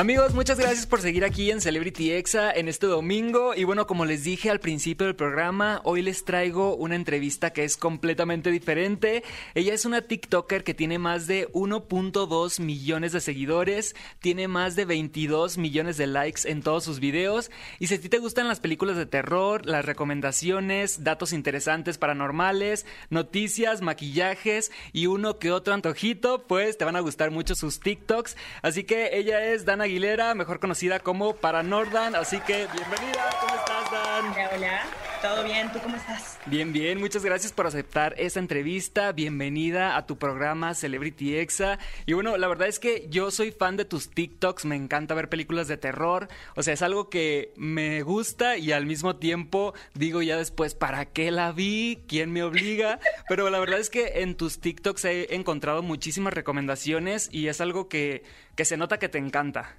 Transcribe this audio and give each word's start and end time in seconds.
Amigos, 0.00 0.32
muchas 0.32 0.58
gracias 0.58 0.86
por 0.86 1.02
seguir 1.02 1.26
aquí 1.26 1.50
en 1.50 1.60
Celebrity 1.60 2.12
Exa 2.12 2.50
en 2.50 2.68
este 2.68 2.86
domingo. 2.86 3.54
Y 3.54 3.64
bueno, 3.64 3.86
como 3.86 4.06
les 4.06 4.24
dije 4.24 4.48
al 4.48 4.58
principio 4.58 5.06
del 5.06 5.14
programa, 5.14 5.82
hoy 5.84 6.00
les 6.00 6.24
traigo 6.24 6.74
una 6.74 6.94
entrevista 6.94 7.52
que 7.52 7.64
es 7.64 7.76
completamente 7.76 8.50
diferente. 8.50 9.22
Ella 9.54 9.74
es 9.74 9.84
una 9.84 10.00
TikToker 10.00 10.64
que 10.64 10.72
tiene 10.72 10.98
más 10.98 11.26
de 11.26 11.52
1.2 11.52 12.60
millones 12.60 13.12
de 13.12 13.20
seguidores, 13.20 13.94
tiene 14.20 14.48
más 14.48 14.74
de 14.74 14.86
22 14.86 15.58
millones 15.58 15.98
de 15.98 16.06
likes 16.06 16.48
en 16.50 16.62
todos 16.62 16.82
sus 16.82 16.98
videos. 16.98 17.50
Y 17.78 17.88
si 17.88 17.96
a 17.96 18.00
ti 18.00 18.08
te 18.08 18.20
gustan 18.20 18.48
las 18.48 18.58
películas 18.58 18.96
de 18.96 19.04
terror, 19.04 19.66
las 19.66 19.84
recomendaciones, 19.84 21.04
datos 21.04 21.34
interesantes 21.34 21.98
paranormales, 21.98 22.86
noticias, 23.10 23.82
maquillajes 23.82 24.72
y 24.94 25.08
uno 25.08 25.38
que 25.38 25.52
otro 25.52 25.74
antojito, 25.74 26.46
pues 26.46 26.78
te 26.78 26.86
van 26.86 26.96
a 26.96 27.00
gustar 27.00 27.30
mucho 27.30 27.54
sus 27.54 27.80
TikToks. 27.80 28.38
Así 28.62 28.84
que 28.84 29.18
ella 29.18 29.44
es 29.44 29.66
Dan 29.66 29.89
Aguilera, 29.90 30.36
mejor 30.36 30.60
conocida 30.60 31.00
como 31.00 31.34
Paranordan. 31.34 32.14
Así 32.14 32.38
que 32.38 32.68
bienvenida, 32.72 33.28
¿cómo 33.40 33.56
estás, 33.56 33.90
Dan? 33.90 34.32
Hola, 34.32 34.50
hola. 34.54 34.82
¿Todo 35.20 35.44
bien? 35.44 35.70
¿Tú 35.70 35.80
cómo 35.80 35.96
estás? 35.96 36.38
Bien, 36.46 36.72
bien. 36.72 36.98
Muchas 36.98 37.22
gracias 37.22 37.52
por 37.52 37.66
aceptar 37.66 38.14
esta 38.16 38.40
entrevista. 38.40 39.12
Bienvenida 39.12 39.98
a 39.98 40.06
tu 40.06 40.16
programa 40.16 40.74
Celebrity 40.74 41.36
Exa. 41.36 41.78
Y 42.06 42.14
bueno, 42.14 42.38
la 42.38 42.48
verdad 42.48 42.68
es 42.68 42.78
que 42.78 43.06
yo 43.10 43.30
soy 43.30 43.50
fan 43.50 43.76
de 43.76 43.84
tus 43.84 44.08
TikToks. 44.08 44.64
Me 44.64 44.76
encanta 44.76 45.12
ver 45.12 45.28
películas 45.28 45.68
de 45.68 45.76
terror. 45.76 46.28
O 46.56 46.62
sea, 46.62 46.72
es 46.72 46.80
algo 46.80 47.10
que 47.10 47.52
me 47.56 48.00
gusta 48.00 48.56
y 48.56 48.72
al 48.72 48.86
mismo 48.86 49.16
tiempo 49.16 49.74
digo 49.92 50.22
ya 50.22 50.38
después, 50.38 50.74
¿para 50.74 51.04
qué 51.04 51.30
la 51.30 51.52
vi? 51.52 52.02
¿Quién 52.08 52.32
me 52.32 52.42
obliga? 52.42 52.98
Pero 53.28 53.50
la 53.50 53.58
verdad 53.58 53.78
es 53.78 53.90
que 53.90 54.22
en 54.22 54.36
tus 54.36 54.58
TikToks 54.60 55.04
he 55.04 55.34
encontrado 55.34 55.82
muchísimas 55.82 56.32
recomendaciones 56.32 57.28
y 57.30 57.48
es 57.48 57.60
algo 57.60 57.90
que, 57.90 58.22
que 58.56 58.64
se 58.64 58.78
nota 58.78 58.98
que 58.98 59.10
te 59.10 59.18
encanta. 59.18 59.76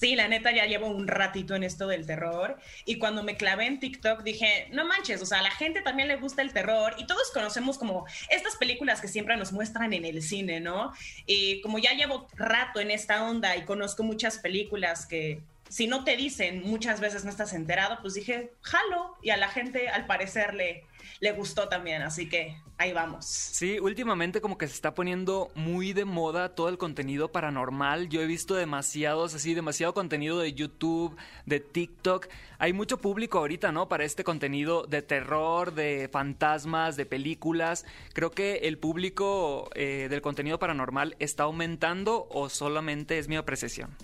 Sí, 0.00 0.16
la 0.16 0.26
neta 0.28 0.50
ya 0.50 0.66
llevo 0.66 0.88
un 0.88 1.06
ratito 1.06 1.54
en 1.54 1.62
esto 1.62 1.86
del 1.86 2.04
terror 2.04 2.58
y 2.84 2.98
cuando 2.98 3.22
me 3.22 3.36
clavé 3.36 3.66
en 3.66 3.78
TikTok 3.78 4.22
dije, 4.22 4.68
no 4.72 4.84
manches, 4.84 5.22
o 5.22 5.26
sea, 5.26 5.38
a 5.38 5.42
la 5.42 5.52
gente 5.52 5.82
también 5.82 6.08
le 6.08 6.16
gusta 6.16 6.42
el 6.42 6.52
terror 6.52 6.94
y 6.98 7.06
todos 7.06 7.30
conocemos 7.32 7.78
como 7.78 8.04
estas 8.28 8.56
películas 8.56 9.00
que 9.00 9.08
siempre 9.08 9.36
nos 9.36 9.52
muestran 9.52 9.92
en 9.92 10.04
el 10.04 10.20
cine, 10.22 10.60
¿no? 10.60 10.92
Y 11.26 11.60
como 11.60 11.78
ya 11.78 11.92
llevo 11.92 12.26
rato 12.34 12.80
en 12.80 12.90
esta 12.90 13.24
onda 13.24 13.56
y 13.56 13.64
conozco 13.64 14.02
muchas 14.02 14.38
películas 14.38 15.06
que 15.06 15.40
si 15.68 15.86
no 15.86 16.04
te 16.04 16.16
dicen 16.16 16.62
muchas 16.64 17.00
veces 17.00 17.24
no 17.24 17.30
estás 17.30 17.52
enterado, 17.52 17.98
pues 18.02 18.14
dije, 18.14 18.52
jalo 18.62 19.16
y 19.22 19.30
a 19.30 19.36
la 19.36 19.48
gente 19.48 19.88
al 19.88 20.06
parecer 20.06 20.54
le, 20.54 20.84
le 21.20 21.32
gustó 21.32 21.68
también, 21.68 22.02
así 22.02 22.28
que 22.28 22.56
ahí 22.78 22.92
vamos. 22.92 23.24
Sí, 23.26 23.78
últimamente 23.78 24.40
como 24.40 24.58
que 24.58 24.66
se 24.66 24.74
está 24.74 24.94
poniendo 24.94 25.50
muy 25.54 25.92
de 25.92 26.04
moda 26.04 26.54
todo 26.54 26.68
el 26.68 26.78
contenido 26.78 27.32
paranormal. 27.32 28.08
Yo 28.08 28.20
he 28.20 28.26
visto 28.26 28.54
demasiados, 28.54 29.34
así, 29.34 29.54
demasiado 29.54 29.94
contenido 29.94 30.38
de 30.38 30.52
YouTube, 30.52 31.16
de 31.46 31.60
TikTok. 31.60 32.28
Hay 32.58 32.72
mucho 32.72 32.98
público 32.98 33.38
ahorita, 33.38 33.72
¿no? 33.72 33.88
Para 33.88 34.04
este 34.04 34.24
contenido 34.24 34.86
de 34.86 35.02
terror, 35.02 35.74
de 35.74 36.08
fantasmas, 36.10 36.96
de 36.96 37.06
películas. 37.06 37.84
Creo 38.12 38.30
que 38.30 38.56
el 38.64 38.78
público 38.78 39.70
eh, 39.74 40.08
del 40.10 40.22
contenido 40.22 40.58
paranormal 40.58 41.16
está 41.18 41.44
aumentando 41.44 42.26
o 42.30 42.48
solamente 42.48 43.18
es 43.18 43.28
mi 43.28 43.36
apreciación. 43.36 43.96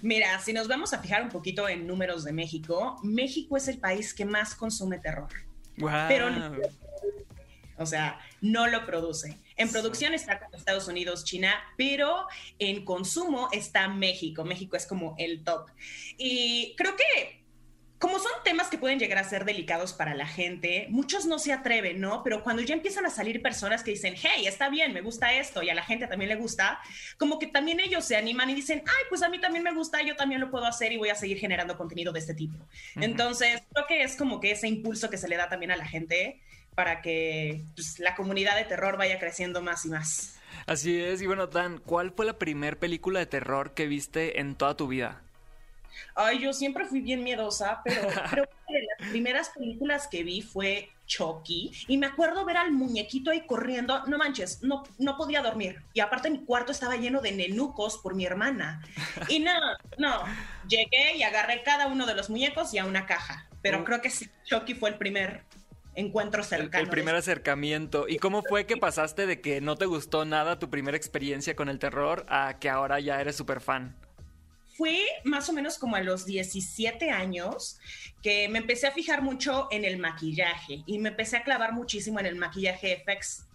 Mira, 0.00 0.38
si 0.40 0.52
nos 0.52 0.68
vamos 0.68 0.94
a 0.94 0.98
fijar 1.00 1.22
un 1.22 1.28
poquito 1.28 1.68
en 1.68 1.86
números 1.86 2.24
de 2.24 2.32
México, 2.32 2.98
México 3.02 3.56
es 3.56 3.68
el 3.68 3.78
país 3.78 4.14
que 4.14 4.24
más 4.24 4.54
consume 4.54 4.98
terror. 4.98 5.28
Pero 5.76 6.30
no, 6.30 6.56
o 7.78 7.86
sea, 7.86 8.20
no 8.40 8.66
lo 8.66 8.86
produce. 8.86 9.38
En 9.56 9.70
producción 9.70 10.14
está 10.14 10.38
con 10.38 10.54
Estados 10.54 10.88
Unidos, 10.88 11.24
China, 11.24 11.54
pero 11.76 12.26
en 12.58 12.84
consumo 12.84 13.48
está 13.52 13.88
México. 13.88 14.44
México 14.44 14.76
es 14.76 14.86
como 14.86 15.14
el 15.18 15.44
top. 15.44 15.68
Y 16.16 16.74
creo 16.76 16.96
que 16.96 17.41
como 18.02 18.18
son 18.18 18.32
temas 18.42 18.68
que 18.68 18.78
pueden 18.78 18.98
llegar 18.98 19.18
a 19.18 19.22
ser 19.22 19.44
delicados 19.44 19.92
para 19.92 20.12
la 20.16 20.26
gente, 20.26 20.88
muchos 20.90 21.24
no 21.24 21.38
se 21.38 21.52
atreven, 21.52 22.00
¿no? 22.00 22.24
Pero 22.24 22.42
cuando 22.42 22.60
ya 22.60 22.74
empiezan 22.74 23.06
a 23.06 23.10
salir 23.10 23.40
personas 23.40 23.84
que 23.84 23.92
dicen, 23.92 24.16
hey, 24.20 24.44
está 24.48 24.68
bien, 24.70 24.92
me 24.92 25.02
gusta 25.02 25.32
esto, 25.34 25.62
y 25.62 25.70
a 25.70 25.74
la 25.74 25.84
gente 25.84 26.08
también 26.08 26.28
le 26.28 26.34
gusta, 26.34 26.80
como 27.16 27.38
que 27.38 27.46
también 27.46 27.78
ellos 27.78 28.04
se 28.04 28.16
animan 28.16 28.50
y 28.50 28.56
dicen, 28.56 28.82
ay, 28.84 29.04
pues 29.08 29.22
a 29.22 29.28
mí 29.28 29.40
también 29.40 29.62
me 29.62 29.72
gusta, 29.72 30.02
yo 30.02 30.16
también 30.16 30.40
lo 30.40 30.50
puedo 30.50 30.66
hacer 30.66 30.90
y 30.90 30.96
voy 30.96 31.10
a 31.10 31.14
seguir 31.14 31.38
generando 31.38 31.78
contenido 31.78 32.12
de 32.12 32.18
este 32.18 32.34
tipo. 32.34 32.58
Entonces, 32.96 33.62
creo 33.72 33.86
que 33.86 34.02
es 34.02 34.16
como 34.16 34.40
que 34.40 34.50
ese 34.50 34.66
impulso 34.66 35.08
que 35.08 35.16
se 35.16 35.28
le 35.28 35.36
da 35.36 35.48
también 35.48 35.70
a 35.70 35.76
la 35.76 35.86
gente 35.86 36.40
para 36.74 37.02
que 37.02 37.62
pues, 37.76 38.00
la 38.00 38.16
comunidad 38.16 38.56
de 38.56 38.64
terror 38.64 38.96
vaya 38.96 39.20
creciendo 39.20 39.62
más 39.62 39.84
y 39.84 39.90
más. 39.90 40.40
Así 40.66 41.00
es, 41.00 41.22
y 41.22 41.26
bueno, 41.28 41.46
Dan, 41.46 41.78
¿cuál 41.78 42.10
fue 42.10 42.26
la 42.26 42.36
primer 42.36 42.80
película 42.80 43.20
de 43.20 43.26
terror 43.26 43.74
que 43.74 43.86
viste 43.86 44.40
en 44.40 44.56
toda 44.56 44.76
tu 44.76 44.88
vida? 44.88 45.22
Ay, 46.14 46.40
yo 46.40 46.52
siempre 46.52 46.84
fui 46.84 47.00
bien 47.00 47.22
miedosa, 47.22 47.80
pero 47.84 48.02
creo 48.30 48.46
que 48.46 48.74
de 48.74 48.86
las 48.98 49.10
primeras 49.10 49.50
películas 49.50 50.08
que 50.08 50.22
vi 50.22 50.42
fue 50.42 50.90
Chucky 51.06 51.72
y 51.88 51.98
me 51.98 52.06
acuerdo 52.06 52.44
ver 52.44 52.56
al 52.56 52.72
muñequito 52.72 53.30
ahí 53.30 53.46
corriendo, 53.46 54.04
no 54.06 54.18
manches, 54.18 54.62
no, 54.62 54.82
no 54.98 55.16
podía 55.16 55.42
dormir 55.42 55.82
y 55.92 56.00
aparte 56.00 56.30
mi 56.30 56.44
cuarto 56.44 56.72
estaba 56.72 56.96
lleno 56.96 57.20
de 57.20 57.32
nenucos 57.32 57.98
por 57.98 58.14
mi 58.14 58.24
hermana 58.24 58.82
y 59.28 59.40
no, 59.40 59.52
no, 59.98 60.22
llegué 60.68 61.16
y 61.16 61.22
agarré 61.22 61.62
cada 61.62 61.86
uno 61.86 62.06
de 62.06 62.14
los 62.14 62.30
muñecos 62.30 62.72
y 62.72 62.78
a 62.78 62.86
una 62.86 63.04
caja, 63.04 63.46
pero 63.60 63.84
creo 63.84 64.00
que 64.00 64.10
sí, 64.10 64.28
Chucky 64.44 64.74
fue 64.74 64.90
el 64.90 64.96
primer 64.96 65.44
encuentro 65.94 66.42
cercano. 66.42 66.84
El, 66.84 66.90
primer 66.90 67.14
acercamiento. 67.14 68.08
¿Y 68.08 68.18
cómo 68.18 68.42
fue 68.42 68.66
que 68.66 68.76
pasaste 68.76 69.26
de 69.26 69.40
que 69.40 69.60
no 69.60 69.76
te 69.76 69.86
gustó 69.86 70.24
nada 70.24 70.58
tu 70.58 70.70
primera 70.70 70.96
experiencia 70.96 71.54
con 71.54 71.68
el 71.68 71.78
terror 71.78 72.24
a 72.28 72.58
que 72.58 72.70
ahora 72.70 73.00
ya 73.00 73.20
eres 73.20 73.36
súper 73.36 73.60
fan? 73.60 73.94
Fue 74.76 75.00
más 75.24 75.48
o 75.48 75.52
menos 75.52 75.78
como 75.78 75.96
a 75.96 76.00
los 76.00 76.24
17 76.26 77.10
años 77.10 77.78
que 78.22 78.48
me 78.48 78.58
empecé 78.58 78.86
a 78.86 78.92
fijar 78.92 79.22
mucho 79.22 79.68
en 79.70 79.84
el 79.84 79.98
maquillaje 79.98 80.82
y 80.86 80.98
me 80.98 81.10
empecé 81.10 81.36
a 81.36 81.44
clavar 81.44 81.72
muchísimo 81.72 82.20
en 82.20 82.26
el 82.26 82.36
maquillaje 82.36 83.04
FX 83.04 83.46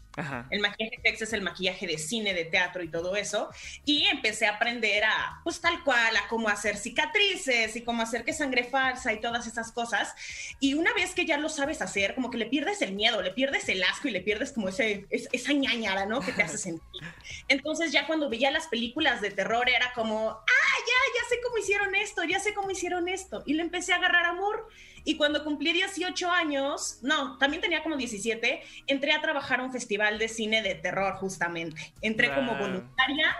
el 0.50 0.62
maquillaje 0.62 1.00
FX 1.04 1.22
es 1.22 1.34
el 1.34 1.42
maquillaje 1.42 1.86
de 1.86 1.98
cine, 1.98 2.34
de 2.34 2.46
teatro 2.46 2.84
y 2.84 2.90
todo 2.90 3.16
eso. 3.16 3.50
Y 3.86 4.06
empecé 4.06 4.48
a 4.48 4.56
aprender 4.56 5.04
a, 5.04 5.42
pues 5.44 5.62
tal 5.62 5.84
cual, 5.84 6.16
a 6.18 6.28
cómo 6.28 6.50
hacer 6.50 6.78
cicatrices 6.78 7.76
y 7.76 7.84
cómo 7.84 8.02
hacer 8.02 8.24
que 8.24 8.34
sangre 8.34 8.64
falsa 8.64 9.14
y 9.14 9.22
todas 9.22 9.46
esas 9.46 9.72
cosas. 9.72 10.16
Y 10.60 10.74
una 10.74 10.94
vez 10.94 11.14
que 11.14 11.26
ya 11.26 11.38
lo 11.38 11.50
sabes 11.50 11.82
hacer, 11.82 12.16
como 12.16 12.32
que 12.32 12.38
le 12.38 12.48
pierdes 12.48 12.82
el 12.82 12.94
miedo, 12.94 13.22
le 13.22 13.32
pierdes 13.32 13.70
el 13.70 13.84
asco 13.84 14.08
y 14.08 14.12
le 14.12 14.22
pierdes 14.22 14.52
como 14.52 14.70
ese, 14.70 15.06
esa 15.12 15.54
ñañara, 15.54 16.06
¿no? 16.06 16.22
Que 16.22 16.32
te 16.32 16.42
hace 16.42 16.58
sentir. 16.58 17.04
Entonces 17.48 17.92
ya 17.92 18.08
cuando 18.08 18.30
veía 18.30 18.50
las 18.50 18.68
películas 18.68 19.22
de 19.22 19.30
terror 19.30 19.70
era 19.70 19.94
como, 19.94 20.30
ah, 20.32 20.67
ya, 20.88 21.22
ya 21.22 21.30
sé 21.30 21.40
cómo 21.44 21.58
hicieron 21.58 21.96
esto, 21.96 22.24
ya 22.24 22.40
sé 22.40 22.54
cómo 22.54 22.72
hicieron 22.72 23.08
esto. 23.08 23.44
Y 23.46 23.54
le 23.54 23.64
empecé 23.64 23.94
a 23.94 23.98
agarrar 23.98 24.26
amor. 24.26 24.68
Y 25.04 25.16
cuando 25.18 25.44
cumplí 25.44 25.74
18 25.74 26.30
años, 26.32 27.00
no, 27.02 27.38
también 27.38 27.62
tenía 27.62 27.84
como 27.84 27.96
17, 27.96 28.62
entré 28.88 29.14
a 29.14 29.22
trabajar 29.22 29.60
a 29.60 29.64
un 29.64 29.72
festival 29.72 30.20
de 30.20 30.28
cine 30.28 30.62
de 30.62 30.76
terror 30.76 31.16
justamente. 31.16 31.94
Entré 32.02 32.34
como 32.34 32.56
voluntaria, 32.56 33.36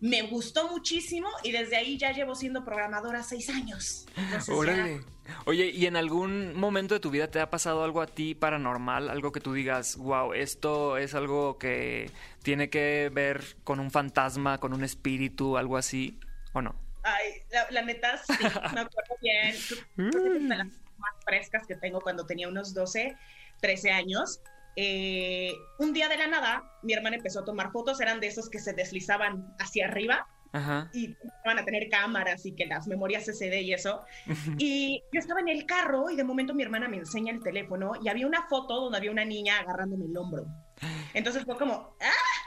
me 0.00 0.22
gustó 0.22 0.68
muchísimo 0.68 1.28
y 1.42 1.52
desde 1.52 1.76
ahí 1.76 1.98
ya 1.98 2.12
llevo 2.12 2.34
siendo 2.34 2.64
programadora 2.64 3.22
seis 3.22 3.48
años. 3.50 4.06
Órale. 4.48 5.00
Oye, 5.44 5.66
¿y 5.66 5.86
en 5.86 5.96
algún 5.96 6.56
momento 6.56 6.94
de 6.94 7.00
tu 7.00 7.10
vida 7.10 7.30
te 7.30 7.40
ha 7.40 7.50
pasado 7.50 7.84
algo 7.84 8.00
a 8.00 8.06
ti 8.06 8.34
paranormal? 8.34 9.10
Algo 9.10 9.32
que 9.32 9.40
tú 9.40 9.52
digas, 9.52 9.96
wow, 9.96 10.32
esto 10.32 10.96
es 10.96 11.14
algo 11.14 11.58
que 11.58 12.10
tiene 12.42 12.70
que 12.70 13.10
ver 13.12 13.56
con 13.64 13.80
un 13.80 13.90
fantasma, 13.90 14.58
con 14.58 14.72
un 14.72 14.84
espíritu, 14.84 15.56
algo 15.58 15.76
así, 15.76 16.18
¿o 16.52 16.62
no? 16.62 16.87
Ay, 17.14 17.42
la, 17.70 17.82
neta, 17.82 18.18
sí, 18.18 18.32
me 18.74 18.80
acuerdo 18.80 19.16
bien 19.20 19.54
más 20.98 21.14
frescas 21.24 21.66
que 21.66 21.76
tengo 21.76 22.00
cuando 22.00 22.26
tenía 22.26 22.48
unos 22.48 22.74
12, 22.74 23.16
13 23.60 23.90
años. 23.90 24.40
Eh, 24.76 25.52
un 25.78 25.92
día 25.92 26.08
de 26.08 26.16
la 26.16 26.26
nada, 26.26 26.62
mi 26.82 26.92
hermana 26.92 27.16
empezó 27.16 27.40
a 27.40 27.44
tomar 27.44 27.72
fotos, 27.72 28.00
eran 28.00 28.20
de 28.20 28.28
esos 28.28 28.48
que 28.48 28.58
se 28.58 28.72
deslizaban 28.72 29.54
hacia 29.58 29.86
arriba 29.86 30.26
y 30.92 31.14
van 31.44 31.58
a 31.58 31.64
tener 31.64 31.88
cámaras 31.88 32.46
y 32.46 32.52
que 32.52 32.66
las 32.66 32.86
memorias 32.86 33.26
SD 33.26 33.62
y 33.62 33.74
eso. 33.74 34.04
y 34.56 35.02
yo 35.12 35.20
estaba 35.20 35.40
en 35.40 35.48
el 35.48 35.66
carro 35.66 36.10
y 36.10 36.16
de 36.16 36.24
momento 36.24 36.54
mi 36.54 36.62
hermana 36.62 36.88
me 36.88 36.96
enseña 36.96 37.32
el 37.32 37.42
teléfono 37.42 37.92
y 38.02 38.08
había 38.08 38.26
una 38.26 38.46
foto 38.48 38.80
donde 38.80 38.98
había 38.98 39.10
una 39.10 39.24
niña 39.24 39.58
agarrándome 39.58 40.06
el 40.06 40.16
hombro. 40.16 40.46
Entonces 41.12 41.44
fue 41.44 41.56
como, 41.56 41.96
¡ah! 42.00 42.37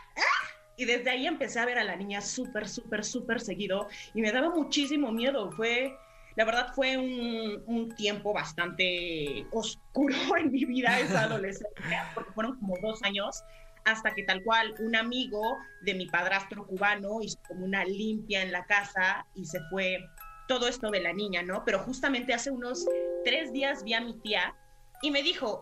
Y 0.81 0.85
desde 0.85 1.11
ahí 1.11 1.27
empecé 1.27 1.59
a 1.59 1.65
ver 1.65 1.77
a 1.77 1.83
la 1.83 1.95
niña 1.95 2.21
súper, 2.21 2.67
súper, 2.67 3.05
súper 3.05 3.39
seguido 3.39 3.87
y 4.15 4.21
me 4.23 4.31
daba 4.31 4.49
muchísimo 4.49 5.11
miedo. 5.11 5.51
Fue 5.51 5.95
la 6.35 6.43
verdad 6.43 6.73
fue 6.73 6.97
un, 6.97 7.93
tiempo 7.95 8.33
bastante 8.33 9.45
oscuro 9.51 10.15
en 10.39 10.51
mi 10.51 10.65
vida 10.65 10.99
esa 10.99 11.21
adolescencia, 11.25 12.09
porque 12.15 12.31
fueron 12.31 12.57
como 12.57 12.73
dos 12.81 13.03
años 13.03 13.43
hasta 13.85 14.11
que 14.15 14.23
tal 14.23 14.41
cual 14.43 14.73
un 14.79 14.95
amigo 14.95 15.59
de 15.83 15.93
mi 15.93 16.07
padrastro 16.07 16.65
cubano 16.65 17.21
hizo 17.21 17.37
como 17.47 17.63
una 17.63 17.85
limpia 17.85 18.41
en 18.41 18.51
la 18.51 18.65
casa 18.65 19.27
y 19.35 19.45
se 19.45 19.59
fue 19.69 19.99
todo 20.47 20.67
esto 20.67 20.89
de 20.89 21.01
la 21.01 21.13
niña, 21.13 21.43
¿no? 21.43 21.63
Pero 21.63 21.77
justamente 21.77 22.33
hace 22.33 22.49
unos 22.49 22.87
tres 23.23 23.53
días 23.53 23.83
vi 23.83 23.93
a 23.93 24.01
mi 24.01 24.17
tía 24.21 24.55
y 25.03 25.11
me 25.11 25.21
dijo, 25.21 25.61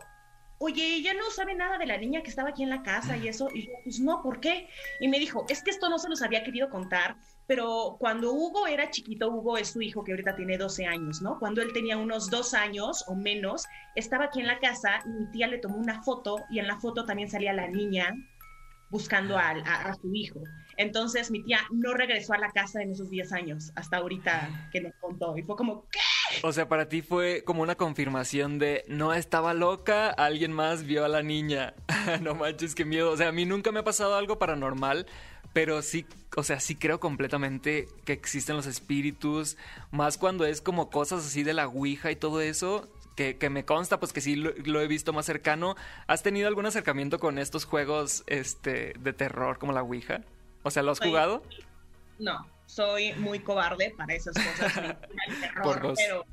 oye, 0.60 0.96
ella 0.96 1.14
no 1.14 1.30
sabe 1.32 1.56
nada 1.56 1.78
de 1.78 1.86
la 1.86 1.98
niña 1.98 2.22
que 2.22 2.30
estaba 2.30 2.50
aquí 2.50 2.64
en 2.64 2.70
la 2.70 2.84
casa 2.84 3.18
y 3.18 3.28
eso. 3.28 3.50
Y 3.54 3.68
yo, 3.68 3.74
pues 3.84 4.00
no, 4.00 4.22
¿por 4.22 4.40
qué? 4.40 4.68
Y 5.00 5.08
me 5.08 5.20
dijo, 5.20 5.46
es 5.50 5.64
que 5.64 5.72
esto 5.72 5.90
no 5.90 5.98
se 5.98 6.10
los 6.10 6.22
había 6.22 6.44
querido 6.44 6.70
contar, 6.70 7.18
pero 7.48 7.96
cuando 8.00 8.32
Hugo 8.32 8.68
era 8.68 8.92
chiquito, 8.92 9.30
Hugo 9.30 9.58
es 9.58 9.70
su 9.70 9.82
hijo 9.82 10.04
que 10.04 10.12
ahorita 10.12 10.36
tiene 10.36 10.58
12 10.58 10.86
años, 10.86 11.22
¿no? 11.22 11.40
Cuando 11.40 11.62
él 11.62 11.74
tenía 11.74 11.98
unos 11.98 12.30
dos 12.30 12.54
años 12.54 13.04
o 13.08 13.16
menos, 13.16 13.66
estaba 13.96 14.26
aquí 14.26 14.42
en 14.42 14.48
la 14.48 14.60
casa 14.60 15.00
y 15.06 15.10
mi 15.10 15.32
tía 15.32 15.48
le 15.48 15.58
tomó 15.58 15.78
una 15.78 16.04
foto 16.04 16.38
y 16.52 16.60
en 16.60 16.68
la 16.68 16.80
foto 16.80 17.06
también 17.06 17.30
salía 17.30 17.54
la 17.54 17.68
niña 17.68 18.14
buscando 18.92 19.38
a, 19.38 19.52
a, 19.52 19.94
su 19.96 20.14
hijo. 20.14 20.42
Entonces 20.78 21.32
mi 21.32 21.44
tía 21.44 21.60
no 21.72 21.94
regresó 21.94 22.34
a 22.34 22.38
la 22.38 22.52
casa 22.52 22.82
en 22.82 22.92
esos 22.92 23.10
10 23.10 23.32
años, 23.34 23.72
hasta 23.76 23.98
ahorita 23.98 24.70
que 24.72 24.82
nos 24.82 24.94
contó. 25.00 25.38
Y 25.38 25.44
fue 25.44 25.56
como, 25.56 25.88
¿qué? 25.90 26.00
O 26.44 26.52
sea, 26.52 26.68
para 26.68 26.88
ti 26.88 27.02
fue 27.02 27.44
como 27.44 27.62
una 27.64 27.76
confirmación 27.76 28.60
de 28.60 28.84
no 28.88 29.14
estaba 29.14 29.54
loca, 29.54 30.10
alguien 30.10 30.54
más 30.54 30.84
vio 30.84 31.06
a 31.06 31.10
la 31.10 31.24
niña. 31.24 31.74
no 32.22 32.36
manches, 32.36 32.76
qué 32.76 32.86
miedo. 32.86 33.12
O 33.12 33.18
sea, 33.18 33.30
a 33.30 33.31
mí 33.31 33.46
nunca 33.46 33.72
me 33.72 33.80
ha 33.80 33.84
pasado 33.84 34.16
algo 34.16 34.40
paranormal, 34.40 35.06
pero 35.54 35.81
sí, 35.81 36.06
o 36.36 36.44
sea, 36.44 36.60
sí 36.60 36.76
creo 36.76 37.00
completamente 37.00 37.88
que 38.06 38.14
existen 38.14 38.56
los 38.56 38.68
espíritus, 38.68 39.58
más 39.92 40.18
cuando 40.18 40.46
es 40.46 40.62
como 40.62 40.90
cosas 40.90 41.26
así 41.26 41.44
de 41.44 41.54
la 41.54 41.68
Ouija 41.68 42.12
y 42.12 42.16
todo 42.16 42.42
eso. 42.42 42.88
Que, 43.16 43.38
que 43.38 43.50
me 43.50 43.66
consta, 43.66 44.00
pues 44.00 44.14
que 44.14 44.22
sí 44.22 44.38
lo, 44.38 44.54
lo, 44.64 44.80
he 44.80 44.88
visto 44.88 45.12
más 45.12 45.26
cercano. 45.26 45.76
¿Has 46.08 46.24
tenido 46.24 46.48
algún 46.48 46.66
acercamiento 46.66 47.20
con 47.20 47.38
estos 47.38 47.66
juegos 47.66 48.24
este, 48.28 48.94
de 48.98 49.12
terror 49.12 49.60
como 49.60 49.74
la 49.74 49.84
Ouija? 49.84 50.22
O 50.64 50.72
sea, 50.72 50.84
¿lo 50.84 50.92
has 50.94 51.02
jugado? 51.02 51.44
No, 52.18 52.48
soy 52.69 53.13
muy 53.13 53.39
cobarde 53.39 53.94
para 53.98 54.13
esas 54.13 54.36
cosas. 54.36 54.74
terror, 55.42 55.94
pero 55.95 56.25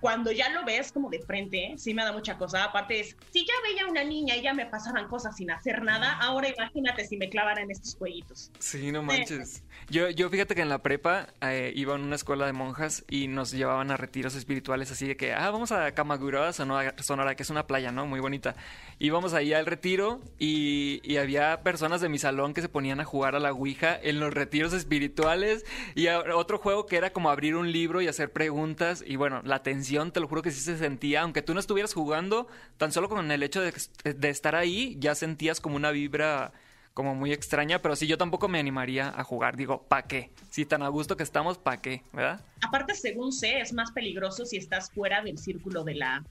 cuando 0.00 0.32
ya 0.32 0.48
lo 0.48 0.64
ves 0.64 0.92
como 0.92 1.10
de 1.10 1.20
frente, 1.20 1.74
sí 1.76 1.94
me 1.94 2.04
da 2.04 2.12
mucha 2.12 2.38
cosa. 2.38 2.64
Aparte 2.64 3.00
es, 3.00 3.16
si 3.30 3.46
ya 3.46 3.54
veía 3.62 3.86
una 3.86 4.04
niña 4.04 4.36
y 4.36 4.42
ya 4.42 4.54
me 4.54 4.66
pasaban 4.66 5.08
cosas 5.08 5.36
sin 5.36 5.50
hacer 5.50 5.82
nada, 5.82 6.18
ahora 6.20 6.48
imagínate 6.48 7.06
si 7.06 7.16
me 7.16 7.28
clavaran 7.28 7.70
estos 7.70 7.96
jueguitos. 7.96 8.50
Sí, 8.58 8.90
no 8.92 9.02
manches. 9.02 9.62
Yo, 9.88 10.08
yo 10.10 10.30
fíjate 10.30 10.54
que 10.54 10.62
en 10.62 10.68
la 10.68 10.82
prepa 10.82 11.28
eh, 11.40 11.72
iba 11.74 11.94
en 11.94 12.02
una 12.02 12.16
escuela 12.16 12.46
de 12.46 12.52
monjas 12.52 13.04
y 13.08 13.28
nos 13.28 13.50
llevaban 13.50 13.90
a 13.90 13.96
retiros 13.96 14.34
espirituales 14.34 14.90
así 14.90 15.06
de 15.06 15.16
que, 15.16 15.32
ah, 15.32 15.50
vamos 15.50 15.72
a 15.72 15.92
Kamagura, 15.92 16.52
Sonora, 16.52 16.94
Sonora, 16.98 17.34
que 17.34 17.42
es 17.42 17.50
una 17.50 17.66
playa, 17.66 17.92
¿no? 17.92 18.06
Muy 18.06 18.20
bonita. 18.20 18.54
Íbamos 18.98 19.34
ahí 19.34 19.52
al 19.52 19.66
retiro 19.66 20.20
y, 20.38 21.00
y 21.02 21.16
había 21.16 21.62
personas 21.62 22.00
de 22.00 22.08
mi 22.08 22.18
salón 22.18 22.54
que 22.54 22.62
se 22.62 22.68
ponían 22.68 23.00
a 23.00 23.04
jugar 23.04 23.34
a 23.34 23.40
la 23.40 23.52
Ouija 23.52 23.98
en 24.00 24.20
los 24.20 24.32
retiros 24.32 24.72
espirituales 24.72 25.64
y 25.94 26.06
otro 26.08 26.58
juego 26.58 26.86
que 26.86 26.96
era 26.96 27.12
como 27.12 27.30
abrir 27.30 27.56
un 27.56 27.72
libro 27.72 28.00
y 28.00 28.08
hacer 28.08 28.32
preguntas 28.32 29.02
y 29.06 29.16
bueno, 29.16 29.40
la 29.44 29.62
atención 29.90 30.12
te 30.12 30.20
lo 30.20 30.28
juro 30.28 30.42
que 30.42 30.50
sí 30.50 30.60
se 30.60 30.78
sentía, 30.78 31.22
aunque 31.22 31.42
tú 31.42 31.54
no 31.54 31.60
estuvieras 31.60 31.94
jugando, 31.94 32.46
tan 32.76 32.92
solo 32.92 33.08
con 33.08 33.30
el 33.30 33.42
hecho 33.42 33.60
de, 33.60 34.28
estar 34.28 34.54
ahí, 34.54 34.96
ya 34.98 35.14
sentías 35.14 35.60
como 35.60 35.76
una 35.76 35.90
vibra 35.90 36.52
como 36.94 37.14
muy 37.14 37.32
extraña, 37.32 37.80
pero 37.80 37.96
sí 37.96 38.06
yo 38.06 38.18
tampoco 38.18 38.48
me 38.48 38.58
animaría 38.58 39.12
a 39.16 39.24
jugar. 39.24 39.56
Digo, 39.56 39.82
¿pa' 39.88 40.02
qué? 40.02 40.30
Si 40.50 40.64
tan 40.66 40.82
a 40.82 40.88
gusto 40.88 41.16
que 41.16 41.22
estamos, 41.22 41.58
¿pa' 41.58 41.80
qué? 41.80 42.02
¿Verdad? 42.12 42.40
Aparte, 42.62 42.94
según 42.94 43.32
sé, 43.32 43.60
es 43.60 43.72
más 43.72 43.90
peligroso 43.92 44.44
si 44.44 44.56
estás 44.56 44.90
fuera 44.90 45.22
del 45.22 45.38
círculo 45.38 45.84
de 45.84 45.94
la, 45.94 46.24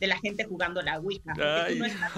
de 0.00 0.06
la 0.06 0.16
gente 0.18 0.44
jugando 0.44 0.80
la 0.82 0.98
Ouija. 0.98 1.32
Porque 1.34 1.74
tú 1.74 1.78
no, 1.78 1.84
estás 1.84 2.12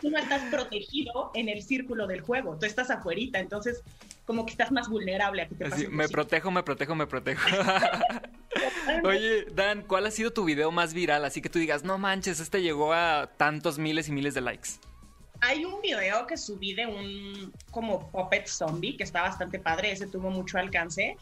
tú 0.00 0.10
no 0.10 0.18
estás 0.18 0.42
protegido 0.50 1.30
en 1.34 1.48
el 1.48 1.62
círculo 1.62 2.06
del 2.06 2.20
juego, 2.22 2.56
tú 2.58 2.66
estás 2.66 2.90
afuerita, 2.90 3.38
entonces 3.38 3.82
como 4.24 4.44
que 4.44 4.52
estás 4.52 4.72
más 4.72 4.88
vulnerable 4.88 5.42
a 5.42 5.48
que 5.48 5.54
te 5.54 5.68
pase. 5.68 5.88
me 5.88 6.08
protejo, 6.08 6.50
me 6.50 6.62
protejo, 6.62 6.94
me 6.94 7.06
protejo. 7.06 7.42
Oye, 9.04 9.46
Dan, 9.52 9.82
¿cuál 9.82 10.06
ha 10.06 10.10
sido 10.10 10.32
tu 10.32 10.44
video 10.44 10.70
más 10.70 10.94
viral? 10.94 11.24
Así 11.24 11.40
que 11.40 11.48
tú 11.48 11.58
digas, 11.58 11.84
no 11.84 11.98
manches, 11.98 12.40
este 12.40 12.62
llegó 12.62 12.92
a 12.92 13.30
tantos 13.36 13.78
miles 13.78 14.08
y 14.08 14.12
miles 14.12 14.34
de 14.34 14.40
likes. 14.40 14.70
Hay 15.40 15.64
un 15.64 15.80
video 15.80 16.26
que 16.26 16.36
subí 16.36 16.74
de 16.74 16.86
un 16.86 17.52
como 17.70 18.10
puppet 18.10 18.46
zombie 18.46 18.96
que 18.96 19.04
está 19.04 19.22
bastante 19.22 19.58
padre, 19.58 19.92
ese 19.92 20.06
tuvo 20.06 20.30
mucho 20.30 20.58
alcance. 20.58 21.16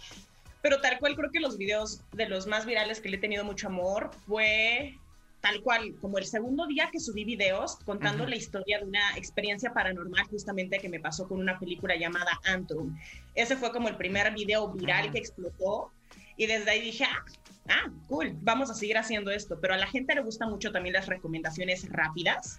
Pero 0.61 0.81
tal 0.81 0.99
cual 0.99 1.15
creo 1.15 1.31
que 1.31 1.41
los 1.41 1.57
videos 1.57 2.01
de 2.13 2.29
los 2.29 2.47
más 2.47 2.67
virales 2.67 3.01
que 3.01 3.09
le 3.09 3.17
he 3.17 3.21
tenido 3.21 3.45
mucho 3.45 3.69
amor 3.69 4.11
fue 4.27 4.99
tal 5.41 5.63
cual, 5.63 5.95
como 6.01 6.19
el 6.19 6.27
segundo 6.27 6.67
día 6.67 6.89
que 6.91 6.99
subí 6.99 7.25
videos 7.25 7.77
contando 7.85 8.27
la 8.27 8.35
historia 8.35 8.79
de 8.79 8.85
una 8.85 9.17
experiencia 9.17 9.73
paranormal 9.73 10.27
justamente 10.27 10.79
que 10.81 10.89
me 10.89 10.99
pasó 10.99 11.29
con 11.29 11.39
una 11.39 11.59
película 11.61 11.95
llamada 11.97 12.41
Antrum. 12.45 12.99
Ese 13.37 13.57
fue 13.57 13.71
como 13.71 13.89
el 13.89 13.97
primer 13.97 14.35
video 14.35 14.69
viral 14.69 15.13
que 15.13 15.19
explotó 15.19 15.93
y 16.39 16.47
desde 16.47 16.71
ahí 16.71 16.81
dije, 16.81 17.05
ah, 17.05 17.25
ah, 17.69 17.91
cool, 18.07 18.33
vamos 18.41 18.71
a 18.71 18.75
seguir 18.75 18.97
haciendo 18.97 19.31
esto. 19.31 19.59
Pero 19.61 19.75
a 19.75 19.77
la 19.77 19.87
gente 19.87 20.15
le 20.15 20.23
gusta 20.23 20.47
mucho 20.47 20.73
también 20.73 20.95
las 20.95 21.07
recomendaciones 21.07 21.87
rápidas. 21.91 22.57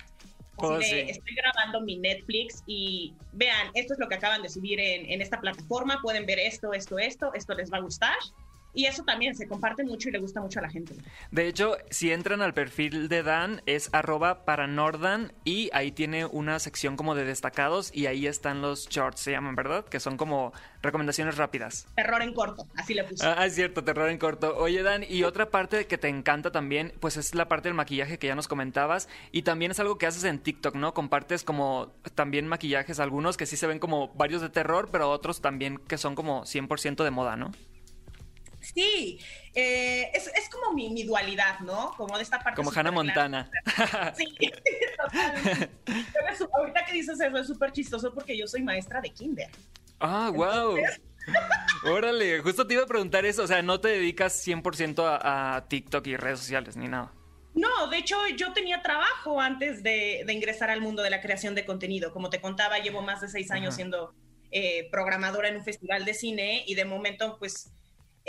Oh, 0.58 0.78
estoy 0.78 1.36
grabando 1.36 1.80
mi 1.82 1.98
Netflix 1.98 2.62
y 2.68 3.16
vean, 3.32 3.70
esto 3.76 3.94
es 3.94 4.00
lo 4.00 4.10
que 4.10 4.16
acaban 4.16 4.42
de 4.42 4.50
subir 4.50 4.78
en, 4.78 5.10
en 5.10 5.22
esta 5.22 5.40
plataforma, 5.40 6.00
pueden 6.02 6.26
ver 6.26 6.38
esto, 6.38 6.74
esto, 6.74 7.00
esto, 7.00 7.34
esto 7.34 7.54
les 7.54 7.72
va 7.72 7.78
a 7.78 7.82
gustar 7.82 8.18
y 8.74 8.86
eso 8.86 9.04
también 9.04 9.36
se 9.36 9.48
comparte 9.48 9.84
mucho 9.84 10.10
y 10.10 10.12
le 10.12 10.20
gusta 10.20 10.42
mucho 10.42 10.60
a 10.60 10.62
la 10.62 10.70
gente. 10.70 10.96
De 11.32 11.48
hecho, 11.48 11.78
si 11.90 12.12
entran 12.12 12.42
al 12.42 12.54
perfil 12.54 13.10
de 13.10 13.24
Dan, 13.24 13.62
es 13.66 13.90
arroba 13.94 14.46
paranordan 14.46 15.34
y 15.44 15.70
ahí 15.74 15.92
tiene 15.92 16.26
una 16.26 16.60
sección 16.60 16.96
como 16.96 17.16
de 17.16 17.26
destacados 17.26 17.92
y 17.94 18.06
ahí 18.06 18.28
están 18.28 18.62
los 18.62 18.88
shorts, 18.90 19.22
se 19.22 19.32
llaman, 19.32 19.56
¿verdad? 19.56 19.86
Que 19.86 20.00
son 20.00 20.18
como 20.18 20.54
recomendaciones 20.82 21.38
rápidas. 21.38 21.88
Terror 21.96 22.22
en 22.22 22.34
corto, 22.34 22.68
así 22.76 22.94
le 22.94 23.04
puse. 23.04 23.26
Ah, 23.26 23.46
es 23.46 23.56
cierto, 23.56 23.84
terror 23.84 24.10
en 24.10 24.18
corto. 24.18 24.56
Oye, 24.58 24.84
Dan, 24.84 25.04
y 25.08 25.24
otra 25.24 25.50
parte 25.50 25.88
que 25.88 25.98
te 25.98 26.08
encanta 26.08 26.52
también, 26.52 26.94
pues 27.00 27.18
es 27.18 27.36
la 27.36 27.48
parte 27.48 27.70
del 27.70 27.76
maquillaje 27.76 28.20
que 28.20 28.28
ya 28.28 28.36
nos 28.36 28.48
comentabas 28.48 29.10
y 29.32 29.42
también 29.42 29.72
es 29.72 29.80
algo 29.80 29.98
que 29.98 30.06
haces 30.06 30.24
en 30.24 30.40
TikTok, 30.40 30.76
¿no? 30.76 30.94
Compartes 30.94 31.44
como 31.44 31.94
también 32.16 32.48
maquillajes, 32.48 33.00
algunos 33.00 33.38
que 33.38 33.46
sí 33.46 33.58
se 33.58 33.68
ven 33.68 33.80
como 33.80 34.10
varios 34.10 34.42
de 34.42 34.50
terror, 34.50 34.90
pero 34.92 35.10
otros 35.10 35.42
también 35.42 35.78
que 35.78 35.98
son 35.98 36.16
como 36.16 36.44
100% 36.44 37.04
de 37.04 37.12
moda, 37.12 37.36
¿no? 37.36 37.52
Sí, 38.74 39.20
eh, 39.54 40.12
es, 40.14 40.28
es, 40.28 40.50
como 40.50 40.74
mi, 40.74 40.90
mi, 40.90 41.04
dualidad, 41.04 41.60
¿no? 41.62 41.92
Como 41.98 42.16
de 42.18 42.24
esta 42.24 42.40
parte. 42.40 42.56
Como 42.56 42.72
Hannah 42.72 42.92
Montana. 42.92 43.50
Sí, 44.16 44.26
totalmente. 44.98 45.70
ahorita 46.54 46.86
que 46.86 46.94
dices 46.94 47.20
eso 47.20 47.38
es 47.38 47.48
súper 47.48 47.72
chistoso 47.72 48.14
porque 48.14 48.38
yo 48.38 48.48
soy 48.48 48.62
maestra 48.62 49.02
de 49.02 49.10
kinder. 49.10 49.50
Ah, 50.00 50.32
wow. 50.34 50.78
Órale, 51.86 52.40
justo 52.40 52.66
te 52.66 52.74
iba 52.74 52.84
a 52.84 52.88
preguntar 52.88 53.26
eso, 53.26 53.44
o 53.44 53.48
sea, 53.48 53.62
no 53.62 53.80
te 53.80 53.90
dedicas 53.90 54.46
100% 54.46 55.04
a, 55.04 55.56
a 55.56 55.68
TikTok 55.68 56.08
y 56.08 56.18
redes 56.18 56.40
sociales 56.40 56.76
ni 56.76 56.88
nada. 56.88 57.14
No, 57.54 57.88
de 57.88 57.98
hecho 57.98 58.16
yo 58.36 58.54
tenía 58.54 58.82
trabajo 58.82 59.42
antes 59.42 59.84
de, 59.84 60.24
de, 60.26 60.34
ingresar 60.34 60.70
al 60.70 60.82
mundo 60.82 61.04
de 61.04 61.10
la 61.10 61.22
creación 61.22 61.56
de 61.56 61.66
contenido. 61.66 62.14
Como 62.14 62.30
te 62.30 62.40
contaba, 62.42 62.80
llevo 62.80 63.02
más 63.02 63.22
de 63.22 63.28
seis 63.28 63.52
años 63.52 63.76
siendo 63.76 64.14
eh, 64.52 64.90
programadora 64.92 65.50
en 65.50 65.58
un 65.58 65.64
festival 65.64 66.06
de 66.06 66.14
cine 66.16 66.64
y 66.66 66.74
de 66.74 66.84
momento 66.84 67.38
pues 67.38 67.72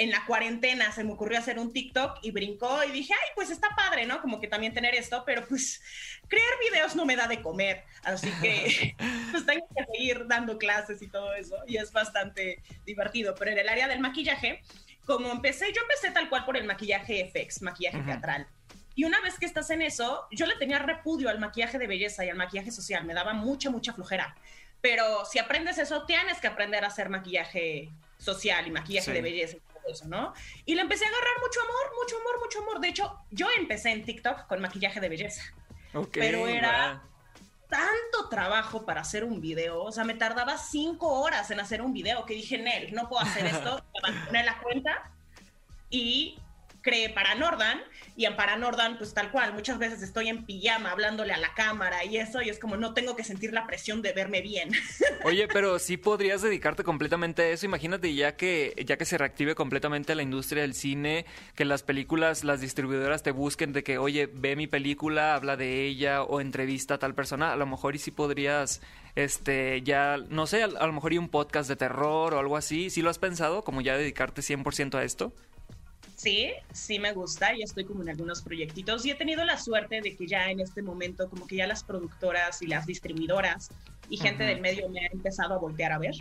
en 0.00 0.10
la 0.10 0.24
cuarentena 0.24 0.90
se 0.92 1.04
me 1.04 1.12
ocurrió 1.12 1.38
hacer 1.38 1.58
un 1.58 1.74
TikTok 1.74 2.20
y 2.22 2.30
brincó 2.30 2.82
y 2.84 2.90
dije, 2.90 3.12
ay, 3.12 3.30
pues 3.34 3.50
está 3.50 3.68
padre, 3.76 4.06
¿no? 4.06 4.22
Como 4.22 4.40
que 4.40 4.48
también 4.48 4.72
tener 4.72 4.94
esto, 4.94 5.24
pero 5.26 5.46
pues 5.46 5.82
crear 6.26 6.52
videos 6.70 6.96
no 6.96 7.04
me 7.04 7.16
da 7.16 7.28
de 7.28 7.42
comer, 7.42 7.84
así 8.02 8.30
que 8.40 8.96
pues 9.30 9.44
tengo 9.44 9.66
que 9.76 9.84
seguir 9.92 10.26
dando 10.26 10.56
clases 10.56 11.02
y 11.02 11.08
todo 11.08 11.34
eso 11.34 11.54
y 11.66 11.76
es 11.76 11.92
bastante 11.92 12.62
divertido, 12.86 13.34
pero 13.34 13.50
en 13.50 13.58
el 13.58 13.68
área 13.68 13.88
del 13.88 14.00
maquillaje, 14.00 14.62
como 15.04 15.30
empecé, 15.30 15.70
yo 15.70 15.82
empecé 15.82 16.10
tal 16.12 16.30
cual 16.30 16.46
por 16.46 16.56
el 16.56 16.64
maquillaje 16.64 17.30
FX, 17.30 17.60
maquillaje 17.60 18.00
teatral. 18.00 18.46
Y 18.94 19.04
una 19.04 19.20
vez 19.20 19.38
que 19.38 19.44
estás 19.44 19.68
en 19.68 19.82
eso, 19.82 20.26
yo 20.30 20.46
le 20.46 20.56
tenía 20.56 20.78
repudio 20.78 21.28
al 21.28 21.38
maquillaje 21.38 21.78
de 21.78 21.86
belleza 21.86 22.24
y 22.24 22.30
al 22.30 22.36
maquillaje 22.36 22.70
social, 22.70 23.04
me 23.04 23.12
daba 23.12 23.34
mucha, 23.34 23.68
mucha 23.68 23.92
flojera. 23.92 24.34
Pero 24.80 25.26
si 25.26 25.38
aprendes 25.38 25.76
eso, 25.76 26.06
tienes 26.06 26.38
que 26.38 26.46
aprender 26.46 26.84
a 26.84 26.88
hacer 26.88 27.10
maquillaje 27.10 27.90
social 28.20 28.66
y 28.66 28.70
maquillaje 28.70 29.12
de 29.12 29.22
belleza 29.22 29.56
eso, 29.90 30.06
¿no? 30.06 30.32
Y 30.64 30.74
le 30.74 30.82
empecé 30.82 31.04
a 31.04 31.08
agarrar 31.08 31.34
mucho 31.40 31.60
amor, 31.60 31.92
mucho 32.00 32.16
amor, 32.18 32.40
mucho 32.40 32.58
amor. 32.60 32.80
De 32.80 32.88
hecho, 32.88 33.18
yo 33.30 33.48
empecé 33.58 33.90
en 33.90 34.04
TikTok 34.04 34.46
con 34.46 34.60
maquillaje 34.60 35.00
de 35.00 35.08
belleza. 35.08 35.42
pero 36.12 36.46
era 36.46 37.02
tanto 37.68 38.28
trabajo 38.28 38.84
para 38.84 39.02
hacer 39.02 39.22
un 39.22 39.40
video, 39.40 39.84
o 39.84 39.92
sea, 39.92 40.02
me 40.02 40.14
tardaba 40.14 40.58
cinco 40.58 41.20
horas 41.20 41.50
en 41.52 41.60
hacer 41.60 41.82
un 41.82 41.92
video 41.92 42.26
que 42.26 42.34
dije, 42.34 42.58
Nel, 42.58 42.92
no 42.92 43.08
puedo 43.08 43.22
hacer 43.22 43.46
esto, 43.46 43.80
abandoné 44.02 44.42
la 44.42 44.58
cuenta 44.58 45.12
y 45.88 46.36
creé 46.82 47.10
para 47.10 47.34
Nordan 47.34 47.80
y 48.16 48.24
en 48.26 48.36
para 48.36 48.56
Nordan 48.56 48.98
pues 48.98 49.14
tal 49.14 49.30
cual, 49.30 49.52
muchas 49.54 49.78
veces 49.78 50.02
estoy 50.02 50.28
en 50.28 50.44
pijama 50.44 50.90
hablándole 50.90 51.32
a 51.32 51.38
la 51.38 51.54
cámara 51.54 52.04
y 52.04 52.16
eso 52.16 52.42
y 52.42 52.48
es 52.48 52.58
como 52.58 52.76
no 52.76 52.94
tengo 52.94 53.16
que 53.16 53.24
sentir 53.24 53.52
la 53.52 53.66
presión 53.66 54.02
de 54.02 54.12
verme 54.12 54.40
bien. 54.40 54.70
Oye, 55.24 55.48
pero 55.48 55.78
sí 55.78 55.96
podrías 55.96 56.42
dedicarte 56.42 56.82
completamente 56.84 57.42
a 57.42 57.48
eso, 57.48 57.66
imagínate 57.66 58.14
ya 58.14 58.36
que 58.36 58.74
ya 58.86 58.96
que 58.96 59.04
se 59.04 59.18
reactive 59.18 59.54
completamente 59.54 60.14
la 60.14 60.22
industria 60.22 60.62
del 60.62 60.74
cine, 60.74 61.26
que 61.54 61.64
las 61.64 61.82
películas, 61.82 62.44
las 62.44 62.60
distribuidoras 62.60 63.22
te 63.22 63.30
busquen 63.30 63.72
de 63.72 63.82
que, 63.82 63.98
"Oye, 63.98 64.28
ve 64.32 64.56
mi 64.56 64.66
película, 64.66 65.34
habla 65.34 65.56
de 65.56 65.86
ella 65.86 66.22
o 66.22 66.40
entrevista 66.40 66.94
a 66.94 66.98
tal 66.98 67.14
persona", 67.14 67.52
a 67.52 67.56
lo 67.56 67.66
mejor 67.66 67.94
y 67.94 67.98
sí 67.98 68.10
podrías 68.10 68.80
este 69.16 69.82
ya 69.82 70.16
no 70.28 70.46
sé, 70.46 70.62
a, 70.62 70.66
a 70.66 70.86
lo 70.86 70.92
mejor 70.92 71.12
y 71.12 71.18
un 71.18 71.28
podcast 71.28 71.68
de 71.68 71.76
terror 71.76 72.34
o 72.34 72.38
algo 72.38 72.56
así, 72.56 72.90
¿sí 72.90 73.02
lo 73.02 73.10
has 73.10 73.18
pensado 73.18 73.62
como 73.62 73.80
ya 73.80 73.96
dedicarte 73.96 74.42
100% 74.42 74.98
a 74.98 75.04
esto? 75.04 75.32
Sí, 76.20 76.52
sí 76.70 76.98
me 76.98 77.14
gusta 77.14 77.56
y 77.56 77.62
estoy 77.62 77.86
como 77.86 78.02
en 78.02 78.10
algunos 78.10 78.42
proyectitos 78.42 79.06
y 79.06 79.10
he 79.10 79.14
tenido 79.14 79.42
la 79.42 79.56
suerte 79.56 80.02
de 80.02 80.14
que 80.16 80.26
ya 80.26 80.50
en 80.50 80.60
este 80.60 80.82
momento 80.82 81.30
como 81.30 81.46
que 81.46 81.56
ya 81.56 81.66
las 81.66 81.82
productoras 81.82 82.60
y 82.60 82.66
las 82.66 82.84
distribuidoras 82.84 83.70
y 84.10 84.18
gente 84.18 84.44
del 84.44 84.60
medio 84.60 84.90
me 84.90 85.00
han 85.00 85.12
empezado 85.12 85.54
a 85.54 85.56
voltear 85.56 85.92
a 85.92 85.98
ver. 85.98 86.14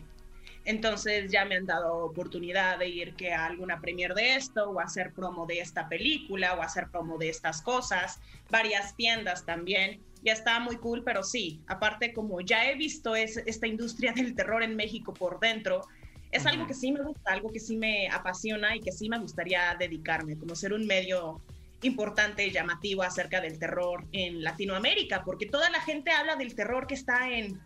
Entonces 0.64 1.30
ya 1.30 1.44
me 1.44 1.58
han 1.58 1.66
dado 1.66 1.98
oportunidad 1.98 2.80
de 2.80 2.88
ir 2.88 3.14
que 3.16 3.34
a 3.34 3.46
alguna 3.46 3.82
premier 3.82 4.14
de 4.14 4.36
esto 4.36 4.70
o 4.70 4.80
hacer 4.80 5.12
promo 5.12 5.46
de 5.46 5.60
esta 5.60 5.90
película 5.90 6.54
o 6.54 6.62
hacer 6.62 6.88
promo 6.90 7.18
de 7.18 7.28
estas 7.28 7.62
cosas, 7.62 8.22
varias 8.50 8.96
tiendas 8.96 9.46
también. 9.46 10.02
Ya 10.24 10.32
está 10.32 10.62
muy 10.62 10.78
cool, 10.78 11.04
pero 11.04 11.24
sí, 11.24 11.60
aparte 11.68 12.14
como 12.14 12.40
ya 12.40 12.72
he 12.72 12.76
visto 12.76 13.18
es, 13.18 13.36
esta 13.36 13.68
industria 13.68 14.14
del 14.14 14.34
terror 14.34 14.64
en 14.64 14.78
México 14.78 15.14
por 15.14 15.42
dentro, 15.42 15.82
es 16.32 16.46
algo 16.46 16.68
que 16.68 16.74
sí 16.74 16.92
me 16.92 17.02
gusta, 17.02 17.34
algo 17.34 17.52
que 17.52 17.60
sí 17.60 17.78
me 17.78 18.08
apasiona 18.10 18.76
y 18.76 18.82
que 18.82 18.92
sí 18.92 19.10
me 19.10 19.18
gustaría 19.18 19.76
dedicarme, 19.80 20.38
como 20.38 20.56
ser 20.56 20.74
un 20.74 20.86
medio 20.86 21.42
importante 21.82 22.46
y 22.46 22.52
llamativo 22.52 23.04
acerca 23.04 23.42
del 23.42 23.58
terror 23.58 24.06
en 24.12 24.44
Latinoamérica, 24.44 25.24
porque 25.24 25.46
toda 25.46 25.70
la 25.70 25.82
gente 25.82 26.12
habla 26.12 26.36
del 26.36 26.54
terror 26.54 26.88
que 26.88 26.94
está 26.94 27.30
en, 27.32 27.60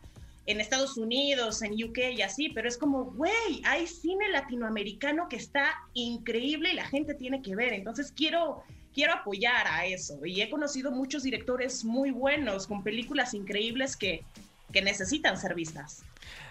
en 0.45 0.61
Estados 0.61 0.97
Unidos, 0.97 1.61
en 1.61 1.73
UK 1.73 1.97
y 2.15 2.21
así, 2.21 2.49
pero 2.49 2.67
es 2.67 2.77
como, 2.77 3.05
güey, 3.05 3.61
hay 3.65 3.87
cine 3.87 4.29
latinoamericano 4.29 5.27
que 5.29 5.37
está 5.37 5.73
increíble 5.93 6.71
y 6.71 6.75
la 6.75 6.85
gente 6.85 7.15
tiene 7.15 7.41
que 7.41 7.55
ver, 7.55 7.73
entonces 7.73 8.11
quiero 8.15 8.63
quiero 8.93 9.13
apoyar 9.13 9.67
a 9.67 9.85
eso. 9.85 10.23
Y 10.23 10.41
he 10.41 10.49
conocido 10.49 10.91
muchos 10.91 11.23
directores 11.23 11.83
muy 11.83 12.11
buenos 12.11 12.67
con 12.67 12.83
películas 12.83 13.33
increíbles 13.33 13.97
que 13.97 14.23
que 14.73 14.81
necesitan 14.81 15.39
ser 15.39 15.55
vistas. 15.55 16.03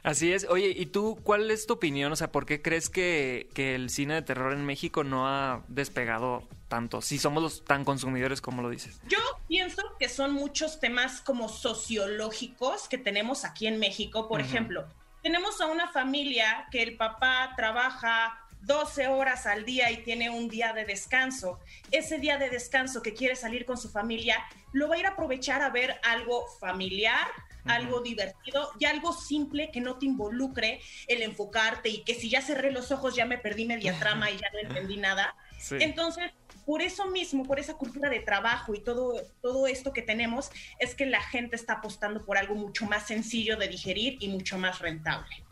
Así 0.02 0.32
es. 0.32 0.46
Oye, 0.48 0.72
¿y 0.74 0.86
tú 0.86 1.20
cuál 1.22 1.50
es 1.50 1.66
tu 1.66 1.74
opinión? 1.74 2.10
O 2.12 2.16
sea, 2.16 2.32
¿por 2.32 2.46
qué 2.46 2.62
crees 2.62 2.88
que, 2.88 3.50
que 3.52 3.74
el 3.74 3.90
cine 3.90 4.14
de 4.14 4.22
terror 4.22 4.54
en 4.54 4.64
México 4.64 5.04
no 5.04 5.28
ha 5.28 5.62
despegado 5.68 6.48
tanto? 6.68 7.02
Si 7.02 7.18
somos 7.18 7.42
los 7.42 7.64
tan 7.64 7.84
consumidores 7.84 8.40
como 8.40 8.62
lo 8.62 8.70
dices. 8.70 9.00
Yo 9.08 9.18
pienso 9.48 9.82
que 9.98 10.08
son 10.08 10.32
muchos 10.32 10.80
temas 10.80 11.20
como 11.20 11.50
sociológicos 11.50 12.88
que 12.88 12.96
tenemos 12.96 13.44
aquí 13.44 13.66
en 13.66 13.78
México. 13.78 14.28
Por 14.28 14.40
ejemplo, 14.40 14.86
tenemos 15.22 15.60
a 15.60 15.66
una 15.66 15.88
familia 15.88 16.66
que 16.70 16.82
el 16.82 16.96
papá 16.96 17.52
trabaja 17.56 18.38
12 18.62 19.08
horas 19.08 19.46
al 19.46 19.64
día 19.64 19.90
y 19.90 19.98
tiene 19.98 20.30
un 20.30 20.48
día 20.48 20.72
de 20.72 20.84
descanso. 20.84 21.58
Ese 21.90 22.18
día 22.18 22.38
de 22.38 22.48
descanso 22.48 23.02
que 23.02 23.14
quiere 23.14 23.36
salir 23.36 23.64
con 23.64 23.76
su 23.76 23.88
familia, 23.88 24.42
lo 24.72 24.88
va 24.88 24.94
a 24.94 24.98
ir 24.98 25.06
a 25.06 25.10
aprovechar 25.10 25.62
a 25.62 25.70
ver 25.70 26.00
algo 26.04 26.46
familiar, 26.60 27.26
algo 27.64 28.00
divertido 28.00 28.70
y 28.78 28.84
algo 28.84 29.12
simple 29.12 29.70
que 29.70 29.80
no 29.80 29.98
te 29.98 30.06
involucre 30.06 30.80
el 31.06 31.22
enfocarte 31.22 31.88
y 31.88 32.04
que 32.04 32.14
si 32.14 32.28
ya 32.28 32.42
cerré 32.42 32.70
los 32.70 32.90
ojos 32.90 33.14
ya 33.14 33.26
me 33.26 33.38
perdí 33.38 33.64
media 33.64 33.98
trama 33.98 34.30
y 34.30 34.36
ya 34.36 34.48
no 34.52 34.68
entendí 34.68 34.96
nada. 34.96 35.34
Entonces, 35.70 36.32
por 36.66 36.82
eso 36.82 37.06
mismo, 37.06 37.44
por 37.44 37.58
esa 37.58 37.74
cultura 37.74 38.10
de 38.10 38.20
trabajo 38.20 38.74
y 38.74 38.80
todo, 38.80 39.20
todo 39.40 39.66
esto 39.66 39.92
que 39.92 40.02
tenemos, 40.02 40.50
es 40.78 40.94
que 40.94 41.06
la 41.06 41.22
gente 41.22 41.56
está 41.56 41.74
apostando 41.74 42.24
por 42.24 42.36
algo 42.36 42.54
mucho 42.54 42.86
más 42.86 43.06
sencillo 43.06 43.56
de 43.56 43.68
digerir 43.68 44.16
y 44.20 44.28
mucho 44.28 44.58
más 44.58 44.80
rentable. 44.80 45.44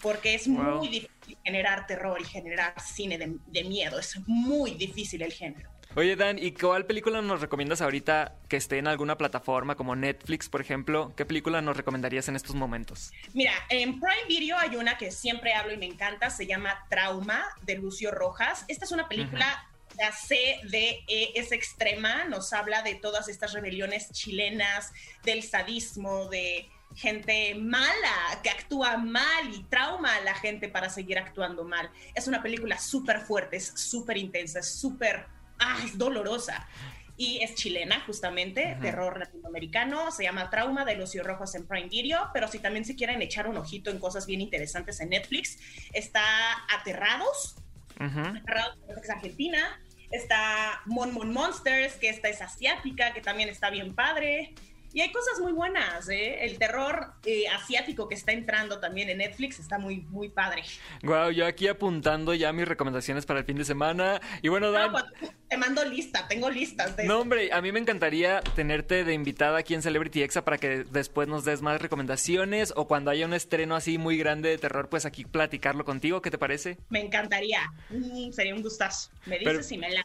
Porque 0.00 0.34
es 0.34 0.46
muy 0.46 0.88
difícil 0.88 1.38
generar 1.44 1.86
terror 1.86 2.20
y 2.20 2.24
generar 2.24 2.80
cine 2.80 3.18
de 3.18 3.64
miedo. 3.64 3.98
Es 3.98 4.16
muy 4.26 4.72
difícil 4.72 5.22
el 5.22 5.32
género. 5.32 5.77
Oye, 5.98 6.14
Dan, 6.14 6.38
¿y 6.38 6.52
cuál 6.52 6.86
película 6.86 7.20
nos 7.22 7.40
recomiendas 7.40 7.80
ahorita 7.80 8.36
que 8.48 8.56
esté 8.56 8.78
en 8.78 8.86
alguna 8.86 9.18
plataforma 9.18 9.74
como 9.74 9.96
Netflix, 9.96 10.48
por 10.48 10.60
ejemplo? 10.60 11.12
¿Qué 11.16 11.26
película 11.26 11.60
nos 11.60 11.76
recomendarías 11.76 12.28
en 12.28 12.36
estos 12.36 12.54
momentos? 12.54 13.10
Mira, 13.34 13.52
en 13.68 13.98
Prime 13.98 14.28
Video 14.28 14.56
hay 14.56 14.76
una 14.76 14.96
que 14.96 15.10
siempre 15.10 15.54
hablo 15.54 15.72
y 15.72 15.76
me 15.76 15.86
encanta, 15.86 16.30
se 16.30 16.46
llama 16.46 16.86
Trauma, 16.88 17.44
de 17.62 17.78
Lucio 17.78 18.12
Rojas. 18.12 18.64
Esta 18.68 18.84
es 18.84 18.92
una 18.92 19.08
película... 19.08 19.68
La 19.98 20.12
CDE 20.12 21.04
es 21.34 21.50
extrema, 21.50 22.26
nos 22.26 22.52
habla 22.52 22.82
de 22.82 22.94
todas 22.94 23.28
estas 23.28 23.52
rebeliones 23.52 24.12
chilenas, 24.12 24.92
del 25.24 25.42
sadismo, 25.42 26.28
de 26.28 26.68
gente 26.94 27.56
mala, 27.56 28.38
que 28.44 28.50
actúa 28.50 28.98
mal 28.98 29.52
y 29.52 29.64
trauma 29.64 30.14
a 30.14 30.20
la 30.20 30.34
gente 30.34 30.68
para 30.68 30.90
seguir 30.90 31.18
actuando 31.18 31.64
mal. 31.64 31.90
Es 32.14 32.28
una 32.28 32.40
película 32.40 32.78
súper 32.78 33.22
fuerte, 33.22 33.56
es 33.56 33.72
súper 33.74 34.18
intensa, 34.18 34.60
es 34.60 34.68
súper 34.78 35.26
ah, 35.76 35.84
es 35.84 35.98
dolorosa. 35.98 36.66
Y 37.16 37.40
es 37.42 37.56
chilena, 37.56 38.00
justamente, 38.06 38.76
terror 38.80 39.18
latinoamericano, 39.18 40.12
se 40.12 40.22
llama 40.22 40.50
Trauma 40.50 40.84
de 40.84 40.94
Lucio 40.94 41.24
Rojos 41.24 41.52
en 41.56 41.66
Prime 41.66 41.88
Video, 41.88 42.30
pero 42.32 42.46
si 42.46 42.60
también 42.60 42.84
se 42.84 42.94
quieren 42.94 43.20
echar 43.22 43.48
un 43.48 43.56
ojito 43.56 43.90
en 43.90 43.98
cosas 43.98 44.24
bien 44.24 44.40
interesantes 44.40 45.00
en 45.00 45.08
Netflix, 45.08 45.58
está 45.92 46.22
Aterrados, 46.78 47.56
Aterrados 47.98 48.78
es 49.02 49.10
argentina, 49.10 49.80
está 50.12 50.80
Mon 50.86 51.12
Mon 51.12 51.32
Monsters, 51.32 51.94
que 51.94 52.08
esta 52.08 52.28
es 52.28 52.40
asiática, 52.40 53.12
que 53.12 53.20
también 53.20 53.48
está 53.48 53.70
bien 53.70 53.96
padre, 53.96 54.54
y 54.92 55.00
hay 55.00 55.12
cosas 55.12 55.40
muy 55.40 55.52
buenas, 55.52 56.08
¿eh? 56.08 56.44
El 56.44 56.58
terror 56.58 57.12
eh, 57.24 57.48
asiático 57.48 58.08
que 58.08 58.14
está 58.14 58.32
entrando 58.32 58.80
también 58.80 59.10
en 59.10 59.18
Netflix 59.18 59.58
está 59.58 59.78
muy, 59.78 60.00
muy 60.02 60.28
padre. 60.28 60.62
Wow, 61.02 61.30
yo 61.30 61.46
aquí 61.46 61.68
apuntando 61.68 62.34
ya 62.34 62.52
mis 62.52 62.66
recomendaciones 62.66 63.26
para 63.26 63.40
el 63.40 63.46
fin 63.46 63.58
de 63.58 63.64
semana. 63.64 64.20
Y 64.42 64.48
bueno, 64.48 64.72
Dan... 64.72 64.92
Pues, 64.92 65.04
te 65.48 65.56
mando 65.56 65.84
lista, 65.84 66.26
tengo 66.28 66.50
listas. 66.50 66.96
De 66.96 67.04
no, 67.04 67.20
hombre, 67.20 67.52
a 67.52 67.60
mí 67.60 67.72
me 67.72 67.80
encantaría 67.80 68.40
tenerte 68.54 69.04
de 69.04 69.14
invitada 69.14 69.58
aquí 69.58 69.74
en 69.74 69.82
Celebrity 69.82 70.22
Exa 70.22 70.44
para 70.44 70.58
que 70.58 70.84
después 70.84 71.28
nos 71.28 71.44
des 71.44 71.62
más 71.62 71.80
recomendaciones 71.80 72.72
o 72.76 72.86
cuando 72.86 73.10
haya 73.10 73.26
un 73.26 73.34
estreno 73.34 73.76
así 73.76 73.98
muy 73.98 74.16
grande 74.16 74.48
de 74.50 74.58
terror, 74.58 74.88
pues 74.88 75.06
aquí 75.06 75.24
platicarlo 75.24 75.84
contigo. 75.84 76.22
¿Qué 76.22 76.30
te 76.30 76.38
parece? 76.38 76.78
Me 76.88 77.00
encantaría. 77.00 77.72
Mm, 77.90 78.32
sería 78.32 78.54
un 78.54 78.62
gustazo. 78.62 79.10
Me 79.26 79.38
dices 79.38 79.66
si 79.66 79.78
me 79.78 79.90
la... 79.90 80.04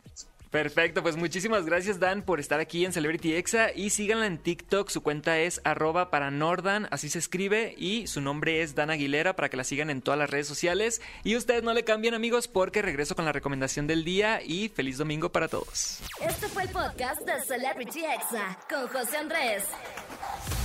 Perfecto, 0.54 1.02
pues 1.02 1.16
muchísimas 1.16 1.66
gracias 1.66 2.00
Dan 2.00 2.22
por 2.22 2.40
estar 2.40 2.60
aquí 2.60 2.86
en 2.86 2.94
Celebrity 2.94 3.34
Exa 3.34 3.72
y 3.74 3.90
síganla 3.90 4.28
en 4.28 4.38
TikTok, 4.38 4.88
su 4.88 5.02
cuenta 5.02 5.40
es 5.40 5.60
arroba 5.64 6.12
para 6.12 6.30
Nordan, 6.30 6.88
así 6.92 7.10
se 7.10 7.18
escribe 7.18 7.74
y 7.76 8.06
su 8.06 8.22
nombre 8.22 8.62
es 8.62 8.76
Dan 8.76 8.92
Aguilera 8.92 9.36
para 9.36 9.50
que 9.50 9.58
la 9.58 9.64
sigan 9.64 9.90
en 9.90 10.04
todas 10.04 10.20
las 10.20 10.30
redes 10.30 10.46
sociales 10.46 11.02
y 11.24 11.38
ustedes 11.38 11.64
no 11.64 11.74
le 11.74 11.84
cambien 11.84 12.14
amigos 12.14 12.48
porque 12.48 12.84
regreso 12.84 13.16
con 13.16 13.26
la 13.26 13.32
recomendación 13.32 13.88
del 13.88 14.04
día 14.04 14.44
y 14.44 14.70
feliz 14.70 15.00
domingo 15.00 15.32
para 15.32 15.48
todos. 15.48 16.02
Este 16.22 16.48
fue 16.50 16.62
el 16.62 16.70
podcast 16.70 17.22
de 17.22 17.42
Celebrity 17.48 18.06
Exa 18.06 18.60
con 18.70 18.88
José 18.90 19.18
Andrés. 19.18 19.64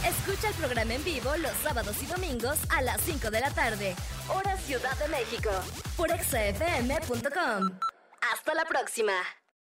Escucha 0.07 0.49
el 0.49 0.55
programa 0.57 0.93
en 0.93 1.05
vivo 1.05 1.35
los 1.39 1.53
sábados 1.63 1.97
y 2.03 2.07
domingos 2.07 2.59
a 2.69 2.83
las 2.83 3.01
5 3.01 3.31
de 3.31 3.41
la 3.41 3.51
tarde, 3.53 3.97
hora 4.29 4.55
Ciudad 4.59 4.99
de 4.99 5.09
México, 5.09 5.51
por 5.97 6.11
exafm.com. 6.11 7.79
Hasta 8.21 8.55
la 8.55 8.67
próxima. 8.67 9.15